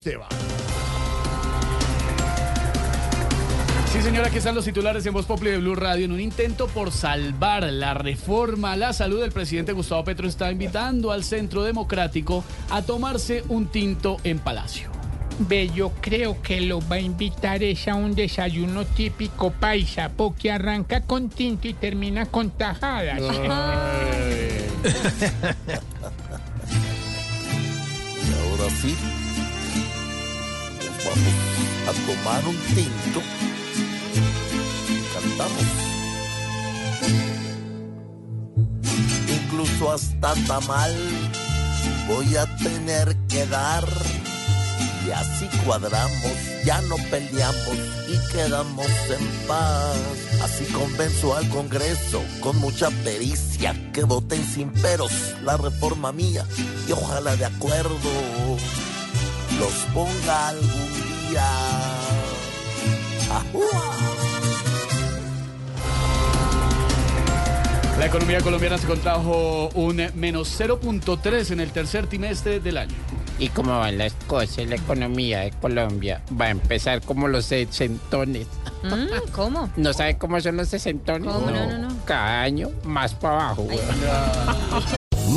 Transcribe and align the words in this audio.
Se 0.00 0.16
va. 0.16 0.28
Sí, 3.90 4.00
señora, 4.00 4.28
aquí 4.28 4.38
están 4.38 4.54
los 4.54 4.64
titulares 4.64 5.04
en 5.06 5.12
Voz 5.12 5.26
Populi 5.26 5.50
de 5.50 5.58
Blue 5.58 5.74
Radio. 5.74 6.04
En 6.04 6.12
un 6.12 6.20
intento 6.20 6.68
por 6.68 6.92
salvar 6.92 7.64
la 7.64 7.94
reforma 7.94 8.72
a 8.72 8.76
la 8.76 8.92
salud, 8.92 9.20
el 9.24 9.32
presidente 9.32 9.72
Gustavo 9.72 10.04
Petro 10.04 10.28
está 10.28 10.52
invitando 10.52 11.10
al 11.10 11.24
Centro 11.24 11.64
Democrático 11.64 12.44
a 12.70 12.82
tomarse 12.82 13.42
un 13.48 13.66
tinto 13.66 14.18
en 14.22 14.38
Palacio. 14.38 14.88
Ve, 15.40 15.68
yo 15.74 15.90
creo 16.00 16.40
que 16.42 16.60
lo 16.60 16.80
va 16.88 16.96
a 16.96 17.00
invitar 17.00 17.64
es 17.64 17.88
a 17.88 17.96
un 17.96 18.14
desayuno 18.14 18.84
típico 18.84 19.50
paisa, 19.50 20.12
porque 20.16 20.52
arranca 20.52 21.00
con 21.00 21.28
tinto 21.28 21.66
y 21.66 21.74
termina 21.74 22.26
con 22.26 22.50
tajadas. 22.50 23.20
Y 28.84 29.27
a 31.88 31.92
tomar 31.92 32.46
un 32.46 32.56
tinto. 32.74 33.22
Cantamos. 35.14 35.64
Incluso 39.26 39.92
hasta 39.92 40.34
tamal 40.46 40.94
voy 42.06 42.36
a 42.36 42.44
tener 42.58 43.16
que 43.28 43.46
dar. 43.46 43.88
Y 45.06 45.10
así 45.12 45.48
cuadramos, 45.64 46.36
ya 46.66 46.82
no 46.82 46.96
peleamos 47.10 47.78
y 48.06 48.32
quedamos 48.32 48.86
en 49.08 49.26
paz. 49.46 49.96
Así 50.42 50.64
convenzo 50.66 51.34
al 51.34 51.48
Congreso 51.48 52.22
con 52.40 52.58
mucha 52.58 52.90
pericia 53.02 53.74
que 53.94 54.04
voten 54.04 54.44
sin 54.44 54.70
peros 54.70 55.12
la 55.42 55.56
reforma 55.56 56.12
mía 56.12 56.44
y 56.86 56.92
ojalá 56.92 57.34
de 57.36 57.46
acuerdo 57.46 58.10
los 59.58 59.72
ponga 59.94 60.48
algún 60.48 61.07
día. 61.28 61.42
La 67.98 68.06
economía 68.06 68.40
colombiana 68.40 68.78
se 68.78 68.86
contrajo 68.86 69.70
un 69.74 70.00
menos 70.14 70.58
0.3 70.60 71.50
en 71.50 71.60
el 71.60 71.72
tercer 71.72 72.06
trimestre 72.06 72.60
del 72.60 72.76
año. 72.78 72.94
¿Y 73.40 73.48
cómo 73.48 73.78
van 73.78 73.98
las 73.98 74.14
cosas? 74.26 74.66
La 74.66 74.76
economía 74.76 75.40
de 75.40 75.50
Colombia 75.52 76.22
va 76.40 76.46
a 76.46 76.50
empezar 76.50 77.02
como 77.02 77.28
los 77.28 77.44
sesentones. 77.46 78.46
Mm, 78.82 79.30
¿Cómo? 79.32 79.70
¿No 79.76 79.92
sabe 79.92 80.16
cómo 80.16 80.40
son 80.40 80.56
los 80.56 80.68
sesentones? 80.68 81.32
¿Cómo? 81.32 81.50
No, 81.50 81.66
no, 81.66 81.78
no. 81.78 82.04
Cada 82.04 82.42
año 82.42 82.70
más 82.84 83.14
para 83.14 83.34
abajo. 83.34 83.62
güey. 83.62 83.78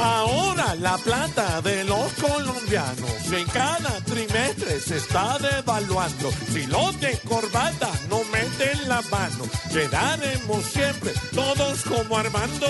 Ahora 0.00 0.74
la 0.76 0.96
plata 0.96 1.60
de 1.60 1.84
los 1.84 2.12
colombianos 2.14 3.32
en 3.32 3.46
cada 3.48 4.00
trimestre 4.00 4.80
se 4.80 4.96
está 4.96 5.36
devaluando. 5.38 6.30
Si 6.52 6.66
los 6.66 6.98
de 7.00 7.18
corbata 7.28 7.90
no 8.08 8.20
meten 8.32 8.88
la 8.88 9.02
mano, 9.02 9.44
quedaremos 9.70 10.64
siempre 10.64 11.12
todos 11.34 11.82
como 11.82 12.16
Armando. 12.16 12.66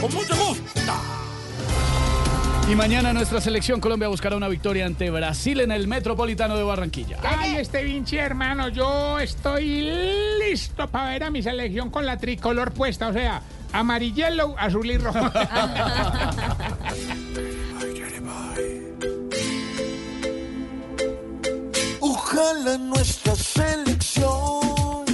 Con 0.00 0.14
mucho 0.14 0.36
gusto. 0.46 0.70
Y 2.70 2.76
mañana 2.76 3.12
nuestra 3.12 3.40
selección 3.40 3.80
Colombia 3.80 4.06
buscará 4.06 4.36
una 4.36 4.46
victoria 4.46 4.86
ante 4.86 5.10
Brasil 5.10 5.60
en 5.60 5.72
el 5.72 5.88
Metropolitano 5.88 6.56
de 6.56 6.62
Barranquilla. 6.62 7.18
Ay, 7.24 7.56
este 7.56 7.82
Vinci, 7.82 8.16
hermano, 8.16 8.68
yo 8.68 9.18
estoy 9.18 9.90
listo 10.38 10.86
para 10.86 11.10
ver 11.10 11.24
a 11.24 11.30
mi 11.30 11.42
selección 11.42 11.90
con 11.90 12.06
la 12.06 12.18
tricolor 12.18 12.70
puesta, 12.70 13.08
o 13.08 13.12
sea, 13.12 13.42
amarillelo, 13.72 14.54
azul 14.58 14.90
y 14.90 14.98
rojo. 14.98 15.18
Ojalá 22.00 22.78
nuestra 22.78 23.34
selección 23.34 25.04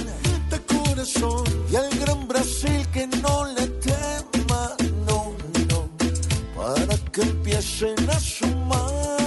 de 0.49 0.61
corazón 0.61 1.43
y 1.71 1.75
al 1.75 1.89
gran 1.99 2.27
Brasil 2.27 2.87
que 2.93 3.07
no 3.07 3.45
le 3.45 3.67
tema, 3.67 4.71
no, 5.05 5.33
no, 5.69 5.89
para 6.55 6.97
que 7.11 7.21
empiecen 7.21 8.09
a 8.09 8.19
sumar 8.19 9.26